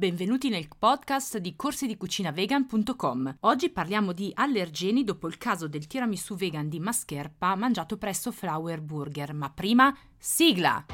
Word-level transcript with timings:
benvenuti 0.00 0.48
nel 0.48 0.66
podcast 0.78 1.36
di 1.36 1.54
corsidicucinavegan.com. 1.54 3.36
Oggi 3.40 3.68
parliamo 3.68 4.12
di 4.12 4.32
allergeni 4.34 5.04
dopo 5.04 5.28
il 5.28 5.36
caso 5.36 5.68
del 5.68 5.86
tiramisù 5.86 6.36
vegan 6.36 6.70
di 6.70 6.80
Mascherpa 6.80 7.54
mangiato 7.54 7.98
presso 7.98 8.32
Flower 8.32 8.80
Burger, 8.80 9.34
ma 9.34 9.50
prima 9.50 9.94
sigla! 10.16 10.86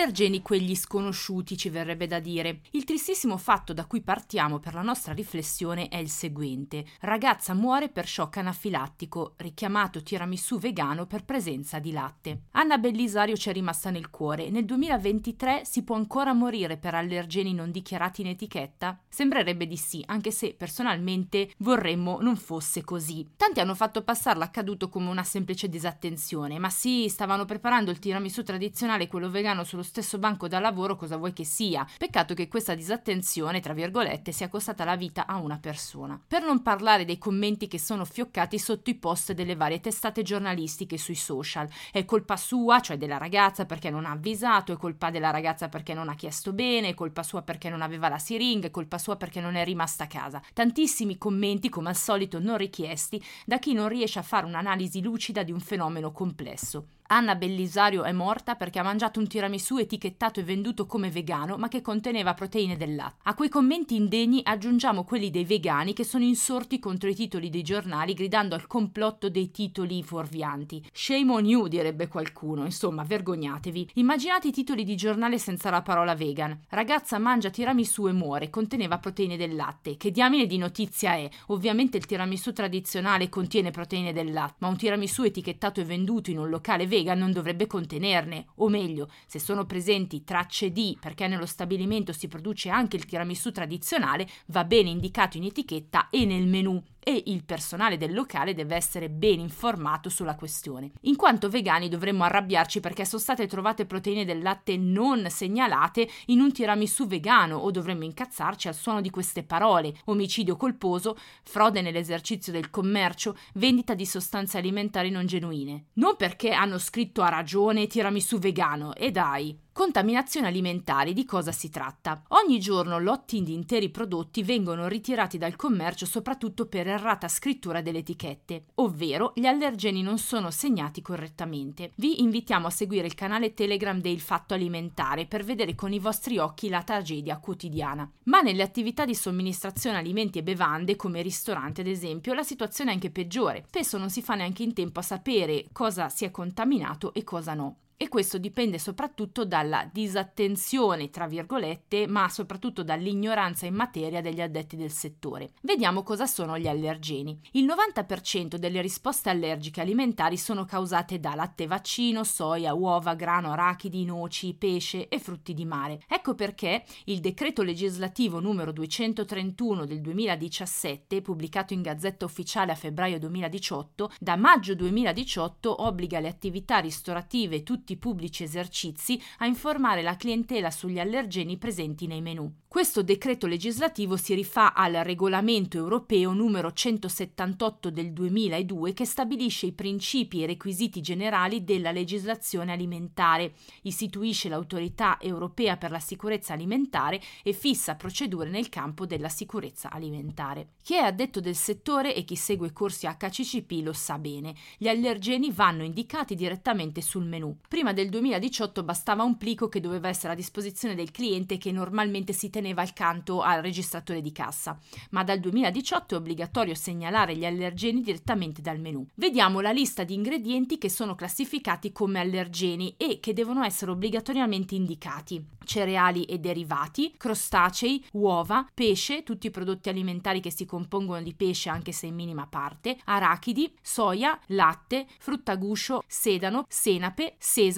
Allergeni 0.00 0.40
quegli 0.40 0.74
sconosciuti, 0.74 1.58
ci 1.58 1.68
verrebbe 1.68 2.06
da 2.06 2.20
dire. 2.20 2.60
Il 2.70 2.84
tristissimo 2.84 3.36
fatto 3.36 3.74
da 3.74 3.84
cui 3.84 4.00
partiamo 4.00 4.58
per 4.58 4.72
la 4.72 4.80
nostra 4.80 5.12
riflessione 5.12 5.88
è 5.88 5.98
il 5.98 6.08
seguente. 6.08 6.86
Ragazza 7.00 7.52
muore 7.52 7.90
per 7.90 8.08
shock 8.08 8.38
anafilattico, 8.38 9.34
richiamato 9.36 10.02
tiramisù 10.02 10.58
vegano 10.58 11.04
per 11.04 11.26
presenza 11.26 11.78
di 11.80 11.92
latte. 11.92 12.44
Anna 12.52 12.78
Bellisario 12.78 13.36
ci 13.36 13.50
è 13.50 13.52
rimasta 13.52 13.90
nel 13.90 14.08
cuore. 14.08 14.48
Nel 14.48 14.64
2023 14.64 15.66
si 15.66 15.82
può 15.82 15.96
ancora 15.96 16.32
morire 16.32 16.78
per 16.78 16.94
allergeni 16.94 17.52
non 17.52 17.70
dichiarati 17.70 18.22
in 18.22 18.28
etichetta? 18.28 18.98
Sembrerebbe 19.06 19.66
di 19.66 19.76
sì, 19.76 20.02
anche 20.06 20.30
se 20.30 20.54
personalmente 20.54 21.50
vorremmo 21.58 22.22
non 22.22 22.36
fosse 22.36 22.82
così. 22.84 23.32
Tanti 23.36 23.60
hanno 23.60 23.74
fatto 23.74 24.02
passare 24.02 24.38
l'accaduto 24.38 24.88
come 24.88 25.10
una 25.10 25.24
semplice 25.24 25.68
disattenzione, 25.68 26.58
ma 26.58 26.70
sì, 26.70 27.06
stavano 27.10 27.44
preparando 27.44 27.90
il 27.90 27.98
tiramisù 27.98 28.42
tradizionale, 28.42 29.06
quello 29.06 29.28
vegano, 29.28 29.62
sullo 29.62 29.88
stesso 29.90 30.18
banco 30.18 30.46
da 30.46 30.60
lavoro 30.60 30.94
cosa 30.94 31.16
vuoi 31.16 31.32
che 31.32 31.44
sia. 31.44 31.84
Peccato 31.98 32.32
che 32.32 32.46
questa 32.46 32.76
disattenzione, 32.76 33.58
tra 33.58 33.72
virgolette, 33.72 34.30
sia 34.30 34.48
costata 34.48 34.84
la 34.84 34.94
vita 34.94 35.26
a 35.26 35.36
una 35.36 35.58
persona. 35.58 36.18
Per 36.24 36.44
non 36.44 36.62
parlare 36.62 37.04
dei 37.04 37.18
commenti 37.18 37.66
che 37.66 37.80
sono 37.80 38.04
fioccati 38.04 38.56
sotto 38.56 38.88
i 38.88 38.94
post 38.94 39.32
delle 39.32 39.56
varie 39.56 39.80
testate 39.80 40.22
giornalistiche 40.22 40.96
sui 40.96 41.16
social. 41.16 41.68
È 41.90 42.04
colpa 42.04 42.36
sua, 42.36 42.78
cioè 42.80 42.98
della 42.98 43.18
ragazza 43.18 43.66
perché 43.66 43.90
non 43.90 44.06
ha 44.06 44.12
avvisato, 44.12 44.72
è 44.72 44.76
colpa 44.76 45.10
della 45.10 45.30
ragazza 45.30 45.68
perché 45.68 45.92
non 45.92 46.08
ha 46.08 46.14
chiesto 46.14 46.52
bene, 46.52 46.90
è 46.90 46.94
colpa 46.94 47.24
sua 47.24 47.42
perché 47.42 47.68
non 47.68 47.82
aveva 47.82 48.08
la 48.08 48.18
siringa, 48.18 48.68
è 48.68 48.70
colpa 48.70 48.98
sua 48.98 49.16
perché 49.16 49.40
non 49.40 49.56
è 49.56 49.64
rimasta 49.64 50.04
a 50.04 50.06
casa. 50.06 50.40
Tantissimi 50.54 51.18
commenti, 51.18 51.68
come 51.68 51.88
al 51.88 51.96
solito, 51.96 52.38
non 52.38 52.56
richiesti 52.56 53.20
da 53.44 53.58
chi 53.58 53.72
non 53.72 53.88
riesce 53.88 54.20
a 54.20 54.22
fare 54.22 54.46
un'analisi 54.46 55.02
lucida 55.02 55.42
di 55.42 55.50
un 55.50 55.60
fenomeno 55.60 56.12
complesso. 56.12 56.86
Anna 57.12 57.34
Bellisario 57.34 58.04
è 58.04 58.12
morta 58.12 58.54
perché 58.54 58.78
ha 58.78 58.84
mangiato 58.84 59.18
un 59.18 59.26
tiramisù 59.26 59.78
etichettato 59.78 60.38
e 60.38 60.44
venduto 60.44 60.86
come 60.86 61.10
vegano, 61.10 61.56
ma 61.56 61.66
che 61.66 61.82
conteneva 61.82 62.34
proteine 62.34 62.76
del 62.76 62.94
latte. 62.94 63.16
A 63.24 63.34
quei 63.34 63.48
commenti 63.48 63.96
indegni 63.96 64.42
aggiungiamo 64.44 65.02
quelli 65.02 65.28
dei 65.28 65.44
vegani 65.44 65.92
che 65.92 66.04
sono 66.04 66.22
insorti 66.22 66.78
contro 66.78 67.08
i 67.08 67.16
titoli 67.16 67.50
dei 67.50 67.62
giornali 67.62 68.14
gridando 68.14 68.54
al 68.54 68.68
complotto 68.68 69.28
dei 69.28 69.50
titoli 69.50 70.04
fuorvianti. 70.04 70.86
Shame 70.92 71.32
on 71.32 71.46
you, 71.46 71.66
direbbe 71.66 72.06
qualcuno. 72.06 72.64
Insomma, 72.64 73.02
vergognatevi. 73.02 73.90
Immaginate 73.94 74.46
i 74.46 74.52
titoli 74.52 74.84
di 74.84 74.94
giornale 74.94 75.38
senza 75.38 75.68
la 75.68 75.82
parola 75.82 76.14
vegan. 76.14 76.56
Ragazza 76.68 77.18
mangia 77.18 77.50
tiramisù 77.50 78.06
e 78.06 78.12
muore, 78.12 78.50
conteneva 78.50 78.98
proteine 78.98 79.36
del 79.36 79.56
latte. 79.56 79.96
Che 79.96 80.12
diamine 80.12 80.46
di 80.46 80.58
notizia 80.58 81.14
è? 81.14 81.28
Ovviamente 81.48 81.96
il 81.96 82.06
tiramisù 82.06 82.52
tradizionale 82.52 83.28
contiene 83.28 83.72
proteine 83.72 84.12
del 84.12 84.32
latte, 84.32 84.54
ma 84.58 84.68
un 84.68 84.76
tiramisù 84.76 85.24
etichettato 85.24 85.80
e 85.80 85.84
venduto 85.84 86.30
in 86.30 86.38
un 86.38 86.48
locale 86.48 86.86
vegan 86.86 86.98
vegan 87.00 87.18
non 87.18 87.32
dovrebbe 87.32 87.66
contenerne, 87.66 88.46
o 88.56 88.68
meglio, 88.68 89.08
se 89.26 89.38
sono 89.38 89.64
presenti 89.64 90.22
tracce 90.24 90.70
di 90.70 90.96
perché 91.00 91.26
nello 91.26 91.46
stabilimento 91.46 92.12
si 92.12 92.28
produce 92.28 92.68
anche 92.68 92.96
il 92.96 93.06
tiramisù 93.06 93.50
tradizionale, 93.50 94.28
va 94.46 94.64
bene 94.64 94.90
indicato 94.90 95.36
in 95.36 95.44
etichetta 95.44 96.08
e 96.10 96.24
nel 96.24 96.46
menù 96.46 96.82
e 97.02 97.22
il 97.26 97.44
personale 97.44 97.96
del 97.96 98.12
locale 98.12 98.54
deve 98.54 98.76
essere 98.76 99.08
ben 99.08 99.40
informato 99.40 100.08
sulla 100.08 100.34
questione. 100.34 100.92
In 101.02 101.16
quanto 101.16 101.48
vegani 101.48 101.88
dovremmo 101.88 102.24
arrabbiarci 102.24 102.80
perché 102.80 103.04
sono 103.04 103.20
state 103.20 103.46
trovate 103.46 103.86
proteine 103.86 104.24
del 104.24 104.42
latte 104.42 104.76
non 104.76 105.28
segnalate 105.28 106.08
in 106.26 106.40
un 106.40 106.52
tiramisù 106.52 107.06
vegano 107.06 107.56
o 107.56 107.70
dovremmo 107.70 108.04
incazzarci 108.04 108.68
al 108.68 108.74
suono 108.74 109.00
di 109.00 109.10
queste 109.10 109.42
parole: 109.42 109.94
omicidio 110.06 110.56
colposo, 110.56 111.16
frode 111.42 111.80
nell'esercizio 111.80 112.52
del 112.52 112.70
commercio, 112.70 113.36
vendita 113.54 113.94
di 113.94 114.06
sostanze 114.06 114.58
alimentari 114.58 115.10
non 115.10 115.26
genuine. 115.26 115.86
Non 115.94 116.16
perché 116.16 116.52
hanno 116.52 116.78
scritto 116.78 117.22
a 117.22 117.28
ragione 117.28 117.86
tiramisù 117.86 118.38
vegano, 118.38 118.94
e 118.94 119.10
dai. 119.10 119.68
Contaminazione 119.80 120.48
alimentare, 120.48 121.14
di 121.14 121.24
cosa 121.24 121.52
si 121.52 121.70
tratta? 121.70 122.22
Ogni 122.28 122.60
giorno 122.60 122.98
lotti 122.98 123.42
di 123.42 123.54
interi 123.54 123.88
prodotti 123.88 124.42
vengono 124.42 124.88
ritirati 124.88 125.38
dal 125.38 125.56
commercio 125.56 126.04
soprattutto 126.04 126.66
per 126.66 126.86
errata 126.86 127.28
scrittura 127.28 127.80
delle 127.80 128.00
etichette, 128.00 128.66
ovvero 128.74 129.32
gli 129.34 129.46
allergeni 129.46 130.02
non 130.02 130.18
sono 130.18 130.50
segnati 130.50 131.00
correttamente. 131.00 131.92
Vi 131.94 132.20
invitiamo 132.20 132.66
a 132.66 132.70
seguire 132.70 133.06
il 133.06 133.14
canale 133.14 133.54
Telegram 133.54 133.98
del 133.98 134.20
Fatto 134.20 134.52
Alimentare 134.52 135.24
per 135.24 135.44
vedere 135.44 135.74
con 135.74 135.94
i 135.94 135.98
vostri 135.98 136.36
occhi 136.36 136.68
la 136.68 136.82
tragedia 136.82 137.38
quotidiana. 137.38 138.06
Ma 138.24 138.42
nelle 138.42 138.62
attività 138.62 139.06
di 139.06 139.14
somministrazione 139.14 139.96
alimenti 139.96 140.40
e 140.40 140.42
bevande, 140.42 140.94
come 140.94 141.22
ristoranti 141.22 141.80
ad 141.80 141.86
esempio, 141.86 142.34
la 142.34 142.42
situazione 142.42 142.90
è 142.90 142.92
anche 142.92 143.10
peggiore. 143.10 143.64
Spesso 143.68 143.96
non 143.96 144.10
si 144.10 144.20
fa 144.20 144.34
neanche 144.34 144.62
in 144.62 144.74
tempo 144.74 145.00
a 145.00 145.02
sapere 145.02 145.68
cosa 145.72 146.10
si 146.10 146.26
è 146.26 146.30
contaminato 146.30 147.14
e 147.14 147.24
cosa 147.24 147.54
no 147.54 147.76
e 148.02 148.08
questo 148.08 148.38
dipende 148.38 148.78
soprattutto 148.78 149.44
dalla 149.44 149.86
disattenzione, 149.92 151.10
tra 151.10 151.26
virgolette, 151.26 152.06
ma 152.06 152.30
soprattutto 152.30 152.82
dall'ignoranza 152.82 153.66
in 153.66 153.74
materia 153.74 154.22
degli 154.22 154.40
addetti 154.40 154.74
del 154.74 154.90
settore. 154.90 155.50
Vediamo 155.60 156.02
cosa 156.02 156.24
sono 156.24 156.58
gli 156.58 156.66
allergeni. 156.66 157.38
Il 157.52 157.66
90% 157.66 158.54
delle 158.54 158.80
risposte 158.80 159.28
allergiche 159.28 159.82
alimentari 159.82 160.38
sono 160.38 160.64
causate 160.64 161.20
da 161.20 161.34
latte 161.34 161.66
vaccino, 161.66 162.24
soia, 162.24 162.72
uova, 162.72 163.12
grano, 163.12 163.52
arachidi, 163.52 164.06
noci, 164.06 164.54
pesce 164.54 165.08
e 165.08 165.18
frutti 165.18 165.52
di 165.52 165.66
mare. 165.66 166.00
Ecco 166.08 166.34
perché 166.34 166.84
il 167.04 167.20
decreto 167.20 167.62
legislativo 167.62 168.40
numero 168.40 168.72
231 168.72 169.84
del 169.84 170.00
2017, 170.00 171.20
pubblicato 171.20 171.74
in 171.74 171.82
Gazzetta 171.82 172.24
Ufficiale 172.24 172.72
a 172.72 172.76
febbraio 172.76 173.18
2018, 173.18 174.12
da 174.18 174.36
maggio 174.36 174.74
2018 174.74 175.82
obbliga 175.84 176.18
le 176.18 176.28
attività 176.28 176.78
ristorative 176.78 177.62
tutti 177.62 177.88
tutti 177.90 177.92
i 177.92 177.96
pubblici 177.96 178.42
esercizi 178.44 179.20
a 179.38 179.46
informare 179.46 180.02
la 180.02 180.16
clientela 180.16 180.70
sugli 180.70 180.98
allergeni 180.98 181.56
presenti 181.56 182.06
nei 182.06 182.20
menù. 182.20 182.52
Questo 182.68 183.02
decreto 183.02 183.48
legislativo 183.48 184.16
si 184.16 184.32
rifà 184.32 184.74
al 184.74 184.92
regolamento 184.92 185.76
europeo 185.76 186.32
numero 186.32 186.72
178 186.72 187.90
del 187.90 188.12
2002 188.12 188.92
che 188.92 189.04
stabilisce 189.04 189.66
i 189.66 189.72
principi 189.72 190.38
e 190.38 190.42
i 190.44 190.46
requisiti 190.46 191.00
generali 191.00 191.64
della 191.64 191.90
legislazione 191.90 192.70
alimentare, 192.70 193.54
istituisce 193.82 194.48
l'autorità 194.48 195.18
europea 195.20 195.76
per 195.76 195.90
la 195.90 195.98
sicurezza 195.98 196.52
alimentare 196.52 197.20
e 197.42 197.52
fissa 197.52 197.96
procedure 197.96 198.50
nel 198.50 198.68
campo 198.68 199.04
della 199.04 199.28
sicurezza 199.28 199.90
alimentare. 199.90 200.74
Chi 200.82 200.94
è 200.94 201.00
addetto 201.00 201.40
del 201.40 201.56
settore 201.56 202.14
e 202.14 202.22
chi 202.22 202.36
segue 202.36 202.72
corsi 202.72 203.08
HCCP 203.08 203.80
lo 203.82 203.92
sa 203.92 204.16
bene. 204.18 204.54
Gli 204.78 204.86
allergeni 204.86 205.50
vanno 205.50 205.82
indicati 205.82 206.36
direttamente 206.36 207.00
sul 207.00 207.24
menù. 207.24 207.56
Prima 207.80 207.94
del 207.94 208.10
2018 208.10 208.82
bastava 208.82 209.22
un 209.22 209.38
plico 209.38 209.70
che 209.70 209.80
doveva 209.80 210.08
essere 210.08 210.34
a 210.34 210.36
disposizione 210.36 210.94
del 210.94 211.10
cliente 211.10 211.56
che 211.56 211.72
normalmente 211.72 212.34
si 212.34 212.50
teneva 212.50 212.82
accanto 212.82 213.40
al 213.40 213.62
registratore 213.62 214.20
di 214.20 214.32
cassa, 214.32 214.78
ma 215.12 215.24
dal 215.24 215.40
2018 215.40 216.14
è 216.14 216.18
obbligatorio 216.18 216.74
segnalare 216.74 217.34
gli 217.34 217.46
allergeni 217.46 218.02
direttamente 218.02 218.60
dal 218.60 218.78
menù. 218.78 219.06
Vediamo 219.14 219.60
la 219.60 219.70
lista 219.70 220.04
di 220.04 220.12
ingredienti 220.12 220.76
che 220.76 220.90
sono 220.90 221.14
classificati 221.14 221.90
come 221.90 222.20
allergeni 222.20 222.96
e 222.98 223.18
che 223.18 223.32
devono 223.32 223.64
essere 223.64 223.92
obbligatoriamente 223.92 224.74
indicati. 224.74 225.42
Cereali 225.64 226.24
e 226.24 226.38
derivati, 226.38 227.14
crostacei, 227.16 228.04
uova, 228.12 228.68
pesce, 228.74 229.22
tutti 229.22 229.46
i 229.46 229.50
prodotti 229.50 229.88
alimentari 229.88 230.40
che 230.40 230.50
si 230.50 230.66
compongono 230.66 231.22
di 231.22 231.32
pesce 231.32 231.70
anche 231.70 231.92
se 231.92 232.06
in 232.06 232.14
minima 232.14 232.46
parte, 232.46 232.98
arachidi, 233.04 233.72
soia, 233.80 234.38
latte, 234.48 235.06
frutta 235.18 235.54
guscio, 235.56 236.02
sedano, 236.06 236.66
senape, 236.68 237.36
sesamo, 237.38 237.68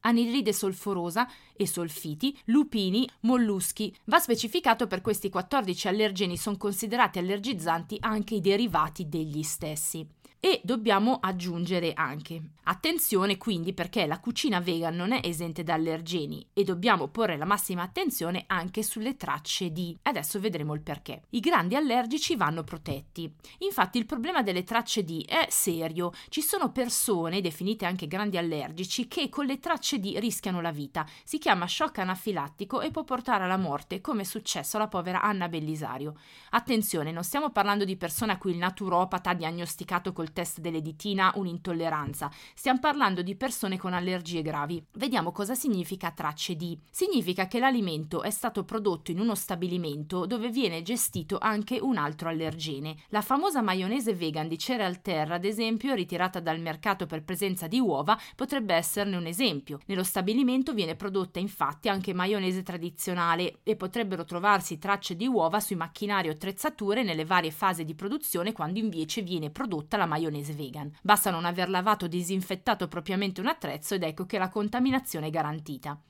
anidride 0.00 0.52
solforosa 0.52 1.28
e 1.56 1.66
solfiti, 1.66 2.36
lupini, 2.46 3.08
molluschi. 3.20 3.94
Va 4.04 4.18
specificato 4.18 4.86
per 4.86 5.00
questi 5.00 5.28
14 5.28 5.88
allergeni 5.88 6.36
sono 6.36 6.56
considerati 6.56 7.18
allergizzanti 7.18 7.96
anche 8.00 8.36
i 8.36 8.40
derivati 8.40 9.08
degli 9.08 9.42
stessi. 9.42 10.06
E 10.42 10.62
dobbiamo 10.64 11.18
aggiungere 11.20 11.92
anche 11.92 12.42
attenzione 12.70 13.36
quindi 13.36 13.72
perché 13.72 14.06
la 14.06 14.20
cucina 14.20 14.60
vegan 14.60 14.94
non 14.94 15.12
è 15.12 15.20
esente 15.24 15.64
da 15.64 15.74
allergeni 15.74 16.46
e 16.52 16.62
dobbiamo 16.62 17.08
porre 17.08 17.36
la 17.36 17.44
massima 17.44 17.82
attenzione 17.82 18.44
anche 18.46 18.82
sulle 18.84 19.16
tracce 19.16 19.70
di. 19.72 19.98
Adesso 20.02 20.38
vedremo 20.38 20.74
il 20.74 20.80
perché. 20.80 21.22
I 21.30 21.40
grandi 21.40 21.74
allergici 21.74 22.36
vanno 22.36 22.62
protetti. 22.62 23.34
Infatti 23.58 23.98
il 23.98 24.06
problema 24.06 24.42
delle 24.42 24.62
tracce 24.62 25.02
di 25.02 25.24
è 25.28 25.46
serio. 25.50 26.12
Ci 26.28 26.42
sono 26.42 26.70
persone, 26.70 27.40
definite 27.40 27.86
anche 27.86 28.06
grandi 28.06 28.38
allergici, 28.38 29.08
che 29.08 29.28
con 29.28 29.46
le 29.46 29.58
tracce 29.58 29.98
di 29.98 30.18
rischiano 30.20 30.60
la 30.60 30.70
vita. 30.70 31.04
Si 31.24 31.38
chiama 31.38 31.66
shock 31.66 31.98
anafilattico 31.98 32.80
e 32.80 32.92
può 32.92 33.02
portare 33.02 33.44
alla 33.44 33.56
morte, 33.56 34.00
come 34.00 34.22
è 34.22 34.24
successo 34.24 34.76
alla 34.76 34.88
povera 34.88 35.22
Anna 35.22 35.48
Bellisario. 35.48 36.14
Attenzione, 36.50 37.10
non 37.10 37.24
stiamo 37.24 37.50
parlando 37.50 37.84
di 37.84 37.96
persone 37.96 38.32
a 38.32 38.38
cui 38.38 38.52
il 38.52 38.58
naturopata 38.58 39.30
ha 39.30 39.34
diagnosticato 39.34 40.12
col 40.12 40.29
il 40.30 40.32
test 40.32 40.60
dell'editina 40.60 41.32
un'intolleranza, 41.34 42.30
stiamo 42.54 42.78
parlando 42.78 43.22
di 43.22 43.34
persone 43.34 43.76
con 43.76 43.92
allergie 43.92 44.42
gravi. 44.42 44.82
Vediamo 44.92 45.32
cosa 45.32 45.54
significa 45.54 46.12
tracce 46.12 46.54
di. 46.54 46.78
Significa 46.90 47.46
che 47.48 47.58
l'alimento 47.58 48.22
è 48.22 48.30
stato 48.30 48.64
prodotto 48.64 49.10
in 49.10 49.18
uno 49.18 49.34
stabilimento 49.34 50.26
dove 50.26 50.48
viene 50.50 50.82
gestito 50.82 51.38
anche 51.38 51.78
un 51.80 51.96
altro 51.96 52.28
allergene. 52.28 52.96
La 53.08 53.22
famosa 53.22 53.60
maionese 53.60 54.14
vegan 54.14 54.48
di 54.48 54.58
Cereal 54.58 55.02
Terra, 55.02 55.34
ad 55.34 55.44
esempio, 55.44 55.94
ritirata 55.94 56.40
dal 56.40 56.60
mercato 56.60 57.06
per 57.06 57.24
presenza 57.24 57.66
di 57.66 57.80
uova, 57.80 58.18
potrebbe 58.36 58.74
esserne 58.74 59.16
un 59.16 59.26
esempio. 59.26 59.80
Nello 59.86 60.04
stabilimento 60.04 60.72
viene 60.72 60.94
prodotta 60.94 61.40
infatti 61.40 61.88
anche 61.88 62.14
maionese 62.14 62.62
tradizionale 62.62 63.58
e 63.62 63.76
potrebbero 63.76 64.24
trovarsi 64.24 64.78
tracce 64.78 65.16
di 65.16 65.26
uova 65.26 65.60
sui 65.60 65.76
macchinari 65.76 66.28
o 66.28 66.32
attrezzature 66.32 67.02
nelle 67.02 67.24
varie 67.24 67.50
fasi 67.50 67.84
di 67.84 67.94
produzione 67.94 68.52
quando 68.52 68.78
invece 68.78 69.22
viene 69.22 69.50
prodotta 69.50 69.96
la 69.96 70.06
maionese 70.06 70.18
vegan. 70.28 70.92
Basta 71.02 71.30
non 71.30 71.44
aver 71.44 71.70
lavato 71.70 72.04
o 72.04 72.08
disinfettato 72.08 72.88
propriamente 72.88 73.40
un 73.40 73.46
attrezzo 73.46 73.94
ed 73.94 74.02
ecco 74.02 74.26
che 74.26 74.38
la 74.38 74.48
contaminazione 74.48 75.28
è 75.28 75.30
garantita 75.30 76.00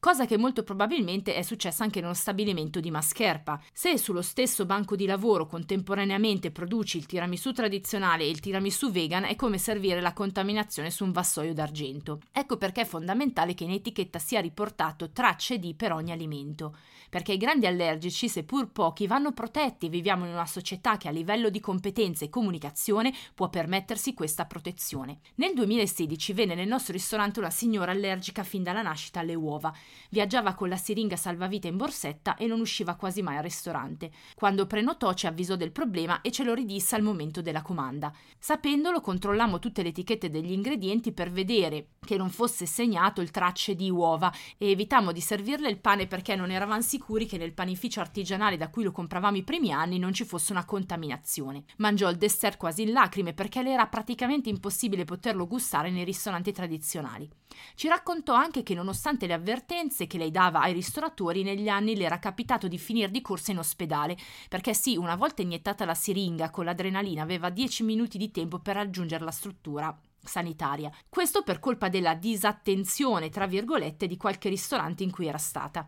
cosa 0.00 0.26
che 0.26 0.36
molto 0.36 0.62
probabilmente 0.62 1.34
è 1.34 1.42
successa 1.42 1.84
anche 1.84 2.00
nello 2.00 2.14
stabilimento 2.14 2.80
di 2.80 2.90
Mascherpa. 2.90 3.60
Se 3.72 3.98
sullo 3.98 4.22
stesso 4.22 4.66
banco 4.66 4.96
di 4.96 5.06
lavoro 5.06 5.46
contemporaneamente 5.46 6.50
produci 6.50 6.98
il 6.98 7.06
tiramisù 7.06 7.52
tradizionale 7.52 8.24
e 8.24 8.28
il 8.28 8.40
tiramisù 8.40 8.90
vegan, 8.90 9.24
è 9.24 9.36
come 9.36 9.58
servire 9.58 10.00
la 10.00 10.12
contaminazione 10.12 10.90
su 10.90 11.04
un 11.04 11.12
vassoio 11.12 11.54
d'argento. 11.54 12.20
Ecco 12.32 12.56
perché 12.56 12.82
è 12.82 12.86
fondamentale 12.86 13.54
che 13.54 13.64
in 13.64 13.70
etichetta 13.70 14.18
sia 14.18 14.40
riportato 14.40 15.10
tracce 15.10 15.58
di 15.58 15.74
per 15.74 15.92
ogni 15.92 16.12
alimento 16.12 16.74
perché 17.08 17.32
i 17.32 17.38
grandi 17.38 17.66
allergici, 17.66 18.28
seppur 18.28 18.70
pochi, 18.70 19.06
vanno 19.06 19.32
protetti. 19.32 19.88
Viviamo 19.88 20.26
in 20.26 20.32
una 20.32 20.46
società 20.46 20.96
che 20.96 21.08
a 21.08 21.12
livello 21.12 21.48
di 21.48 21.60
competenze 21.60 22.26
e 22.26 22.28
comunicazione 22.28 23.14
può 23.34 23.48
permettersi 23.48 24.14
questa 24.14 24.44
protezione. 24.44 25.20
Nel 25.36 25.54
2016 25.54 26.32
venne 26.32 26.54
nel 26.54 26.68
nostro 26.68 26.92
ristorante 26.92 27.38
una 27.38 27.50
signora 27.50 27.92
allergica 27.92 28.42
fin 28.42 28.62
dalla 28.62 28.82
nascita 28.82 29.20
alle 29.20 29.34
uova. 29.34 29.72
Viaggiava 30.10 30.54
con 30.54 30.68
la 30.68 30.76
siringa 30.76 31.16
salvavita 31.16 31.68
in 31.68 31.76
borsetta 31.76 32.36
e 32.36 32.46
non 32.46 32.60
usciva 32.60 32.94
quasi 32.94 33.22
mai 33.22 33.36
al 33.36 33.42
ristorante. 33.42 34.10
Quando 34.34 34.66
prenotò 34.66 35.12
ci 35.14 35.26
avvisò 35.26 35.56
del 35.56 35.72
problema 35.72 36.20
e 36.20 36.30
ce 36.30 36.44
lo 36.44 36.54
ridisse 36.54 36.94
al 36.94 37.02
momento 37.02 37.42
della 37.42 37.62
comanda. 37.62 38.12
Sapendolo 38.38 39.00
controllammo 39.00 39.58
tutte 39.58 39.82
le 39.82 39.88
etichette 39.88 40.30
degli 40.30 40.52
ingredienti 40.52 41.12
per 41.12 41.30
vedere 41.30 41.88
che 42.04 42.16
non 42.16 42.30
fosse 42.30 42.66
segnato 42.66 43.20
il 43.20 43.30
tracce 43.30 43.74
di 43.74 43.90
uova 43.90 44.32
e 44.56 44.70
evitammo 44.70 45.12
di 45.12 45.20
servirle 45.20 45.68
il 45.68 45.78
pane 45.78 46.06
perché 46.06 46.36
non 46.36 46.50
eravamo 46.50 46.80
sicuri 46.80 47.26
che 47.26 47.38
nel 47.38 47.52
panificio 47.52 48.00
artigianale 48.00 48.56
da 48.56 48.70
cui 48.70 48.82
lo 48.82 48.92
compravamo 48.92 49.36
i 49.36 49.42
primi 49.42 49.72
anni 49.72 49.98
non 49.98 50.12
ci 50.12 50.24
fosse 50.24 50.52
una 50.52 50.64
contaminazione. 50.64 51.64
Mangiò 51.78 52.08
il 52.08 52.16
dessert 52.16 52.56
quasi 52.56 52.82
in 52.82 52.92
lacrime 52.92 53.34
perché 53.34 53.62
le 53.62 53.72
era 53.72 53.86
praticamente 53.86 54.48
impossibile 54.48 55.04
poterlo 55.04 55.46
gustare 55.46 55.90
nei 55.90 56.04
ristoranti 56.04 56.52
tradizionali. 56.52 57.28
Ci 57.74 57.88
raccontò 57.88 58.34
anche 58.34 58.62
che 58.62 58.74
nonostante 58.74 59.26
le 59.26 59.32
avvertenze 59.32 59.77
che 60.08 60.18
lei 60.18 60.32
dava 60.32 60.60
ai 60.60 60.72
ristoratori 60.72 61.44
negli 61.44 61.68
anni 61.68 61.96
le 61.96 62.04
era 62.04 62.18
capitato 62.18 62.66
di 62.66 62.78
finire 62.78 63.12
di 63.12 63.22
corsa 63.22 63.52
in 63.52 63.58
ospedale, 63.58 64.16
perché 64.48 64.74
sì, 64.74 64.96
una 64.96 65.14
volta 65.14 65.42
iniettata 65.42 65.84
la 65.84 65.94
siringa 65.94 66.50
con 66.50 66.64
l'adrenalina 66.64 67.22
aveva 67.22 67.48
10 67.48 67.84
minuti 67.84 68.18
di 68.18 68.32
tempo 68.32 68.58
per 68.58 68.74
raggiungere 68.74 69.24
la 69.24 69.30
struttura 69.30 69.96
sanitaria. 70.20 70.90
Questo 71.08 71.42
per 71.42 71.60
colpa 71.60 71.88
della 71.88 72.14
disattenzione, 72.14 73.30
tra 73.30 73.46
virgolette, 73.46 74.08
di 74.08 74.16
qualche 74.16 74.48
ristorante 74.48 75.04
in 75.04 75.12
cui 75.12 75.28
era 75.28 75.38
stata. 75.38 75.86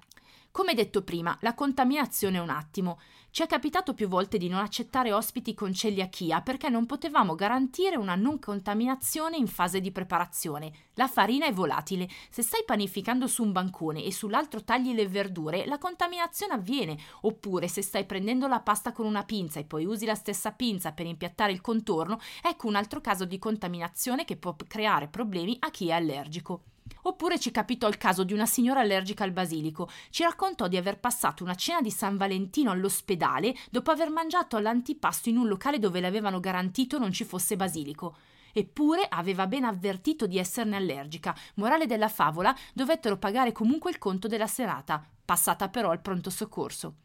Come 0.52 0.74
detto 0.74 1.04
prima, 1.04 1.36
la 1.42 1.54
contaminazione 1.54 2.38
è 2.38 2.40
un 2.40 2.50
attimo. 2.50 2.98
Ci 3.30 3.44
è 3.44 3.46
capitato 3.46 3.94
più 3.94 4.08
volte 4.08 4.36
di 4.36 4.48
non 4.48 4.58
accettare 4.58 5.12
ospiti 5.12 5.54
con 5.54 5.72
celiachia 5.72 6.40
perché 6.40 6.68
non 6.68 6.86
potevamo 6.86 7.36
garantire 7.36 7.96
una 7.96 8.16
non 8.16 8.40
contaminazione 8.40 9.36
in 9.36 9.46
fase 9.46 9.80
di 9.80 9.92
preparazione. 9.92 10.72
La 10.94 11.06
farina 11.06 11.46
è 11.46 11.52
volatile. 11.52 12.08
Se 12.30 12.42
stai 12.42 12.64
panificando 12.66 13.28
su 13.28 13.44
un 13.44 13.52
bancone 13.52 14.02
e 14.02 14.10
sull'altro 14.10 14.64
tagli 14.64 14.92
le 14.92 15.06
verdure, 15.06 15.66
la 15.66 15.78
contaminazione 15.78 16.54
avviene. 16.54 16.98
Oppure 17.20 17.68
se 17.68 17.80
stai 17.80 18.04
prendendo 18.04 18.48
la 18.48 18.58
pasta 18.58 18.90
con 18.90 19.06
una 19.06 19.22
pinza 19.22 19.60
e 19.60 19.64
poi 19.64 19.84
usi 19.84 20.04
la 20.04 20.16
stessa 20.16 20.50
pinza 20.50 20.90
per 20.90 21.06
impiattare 21.06 21.52
il 21.52 21.60
contorno, 21.60 22.18
ecco 22.42 22.66
un 22.66 22.74
altro 22.74 23.00
caso 23.00 23.24
di 23.24 23.38
contaminazione 23.38 24.24
che 24.24 24.36
può 24.36 24.56
creare 24.66 25.06
problemi 25.06 25.56
a 25.60 25.70
chi 25.70 25.90
è 25.90 25.92
allergico. 25.92 26.64
Oppure 27.02 27.38
ci 27.38 27.50
capitò 27.50 27.88
il 27.88 27.96
caso 27.96 28.24
di 28.24 28.32
una 28.32 28.46
signora 28.46 28.80
allergica 28.80 29.24
al 29.24 29.32
basilico. 29.32 29.88
Ci 30.10 30.22
raccontò 30.22 30.68
di 30.68 30.76
aver 30.76 30.98
passato 30.98 31.42
una 31.42 31.54
cena 31.54 31.80
di 31.80 31.90
San 31.90 32.16
Valentino 32.16 32.70
all'ospedale 32.70 33.54
dopo 33.70 33.90
aver 33.90 34.10
mangiato 34.10 34.56
all'antipasto 34.56 35.28
in 35.28 35.36
un 35.36 35.48
locale 35.48 35.78
dove 35.78 36.00
le 36.00 36.06
avevano 36.06 36.40
garantito 36.40 36.98
non 36.98 37.12
ci 37.12 37.24
fosse 37.24 37.56
basilico. 37.56 38.16
Eppure 38.52 39.06
aveva 39.08 39.46
ben 39.46 39.64
avvertito 39.64 40.26
di 40.26 40.38
esserne 40.38 40.76
allergica. 40.76 41.34
Morale 41.54 41.86
della 41.86 42.08
favola, 42.08 42.54
dovettero 42.72 43.16
pagare 43.16 43.52
comunque 43.52 43.90
il 43.90 43.98
conto 43.98 44.28
della 44.28 44.46
serata, 44.46 45.04
passata 45.24 45.68
però 45.68 45.90
al 45.90 46.00
pronto 46.00 46.30
soccorso. 46.30 46.96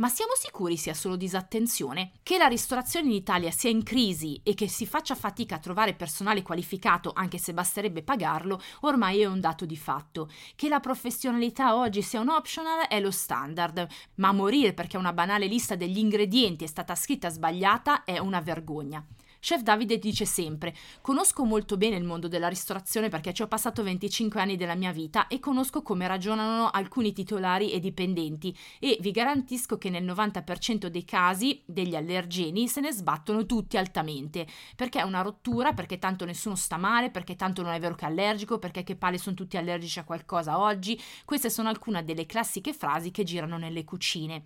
Ma 0.00 0.08
siamo 0.08 0.32
sicuri 0.34 0.78
sia 0.78 0.94
solo 0.94 1.14
disattenzione? 1.14 2.12
Che 2.22 2.38
la 2.38 2.46
ristorazione 2.46 3.08
in 3.08 3.12
Italia 3.12 3.50
sia 3.50 3.68
in 3.68 3.82
crisi 3.82 4.40
e 4.42 4.54
che 4.54 4.66
si 4.66 4.86
faccia 4.86 5.14
fatica 5.14 5.56
a 5.56 5.58
trovare 5.58 5.92
personale 5.92 6.40
qualificato, 6.40 7.12
anche 7.14 7.36
se 7.36 7.52
basterebbe 7.52 8.02
pagarlo, 8.02 8.62
ormai 8.80 9.20
è 9.20 9.26
un 9.26 9.40
dato 9.40 9.66
di 9.66 9.76
fatto. 9.76 10.30
Che 10.56 10.70
la 10.70 10.80
professionalità 10.80 11.76
oggi 11.76 12.00
sia 12.00 12.20
un 12.20 12.30
optional 12.30 12.86
è 12.88 12.98
lo 12.98 13.10
standard, 13.10 13.86
ma 14.14 14.32
morire 14.32 14.72
perché 14.72 14.96
una 14.96 15.12
banale 15.12 15.44
lista 15.44 15.76
degli 15.76 15.98
ingredienti 15.98 16.64
è 16.64 16.68
stata 16.68 16.94
scritta 16.94 17.28
sbagliata 17.28 18.04
è 18.04 18.16
una 18.16 18.40
vergogna. 18.40 19.04
Chef 19.40 19.62
Davide 19.62 19.98
dice 19.98 20.26
sempre: 20.26 20.74
Conosco 21.00 21.44
molto 21.44 21.76
bene 21.76 21.96
il 21.96 22.04
mondo 22.04 22.28
della 22.28 22.48
ristorazione 22.48 23.08
perché 23.08 23.32
ci 23.32 23.42
ho 23.42 23.48
passato 23.48 23.82
25 23.82 24.40
anni 24.40 24.56
della 24.56 24.74
mia 24.74 24.92
vita 24.92 25.26
e 25.26 25.40
conosco 25.40 25.82
come 25.82 26.06
ragionano 26.06 26.68
alcuni 26.68 27.12
titolari 27.12 27.72
e 27.72 27.80
dipendenti 27.80 28.56
e 28.78 28.98
vi 29.00 29.10
garantisco 29.10 29.78
che 29.78 29.90
nel 29.90 30.04
90% 30.04 30.86
dei 30.86 31.04
casi 31.04 31.62
degli 31.64 31.96
allergeni 31.96 32.68
se 32.68 32.80
ne 32.80 32.92
sbattono 32.92 33.46
tutti 33.46 33.76
altamente 33.76 34.46
perché 34.76 35.00
è 35.00 35.02
una 35.02 35.22
rottura, 35.22 35.72
perché 35.72 35.98
tanto 35.98 36.24
nessuno 36.24 36.54
sta 36.54 36.76
male, 36.76 37.10
perché 37.10 37.34
tanto 37.34 37.62
non 37.62 37.72
è 37.72 37.80
vero 37.80 37.94
che 37.94 38.04
è 38.04 38.08
allergico, 38.08 38.58
perché 38.58 38.82
che 38.82 38.96
palle 38.96 39.18
sono 39.18 39.34
tutti 39.34 39.56
allergici 39.56 39.98
a 39.98 40.04
qualcosa 40.04 40.58
oggi. 40.58 41.00
Queste 41.24 41.48
sono 41.50 41.68
alcune 41.68 42.04
delle 42.04 42.26
classiche 42.26 42.72
frasi 42.72 43.10
che 43.10 43.24
girano 43.24 43.56
nelle 43.56 43.84
cucine. 43.84 44.44